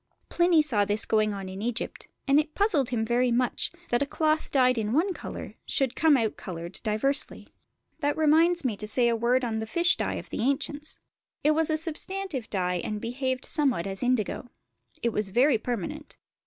Pliny 0.29 0.63
saw 0.63 0.83
this 0.83 1.05
going 1.05 1.31
on 1.31 1.47
in 1.47 1.61
Egypt, 1.61 2.07
and 2.27 2.39
it 2.39 2.55
puzzled 2.55 2.89
him 2.89 3.05
very 3.05 3.29
much, 3.31 3.71
that 3.91 4.01
a 4.01 4.07
cloth 4.07 4.49
dyed 4.49 4.79
in 4.79 4.93
one 4.93 5.13
colour 5.13 5.53
should 5.67 5.95
come 5.95 6.17
out 6.17 6.35
coloured 6.37 6.79
diversely. 6.81 7.49
That 7.99 8.17
reminds 8.17 8.65
me 8.65 8.75
to 8.77 8.87
say 8.87 9.09
a 9.09 9.15
word 9.15 9.45
on 9.45 9.59
the 9.59 9.67
fish 9.67 9.97
dye 9.97 10.15
of 10.15 10.31
the 10.31 10.41
ancients: 10.41 10.97
it 11.43 11.51
was 11.51 11.69
a 11.69 11.77
substantive 11.77 12.49
dye 12.49 12.81
and 12.83 12.99
behaved 12.99 13.45
somewhat 13.45 13.85
as 13.85 14.01
indigo. 14.01 14.49
It 15.03 15.13
was 15.13 15.29
very 15.29 15.59
permanent. 15.59 16.17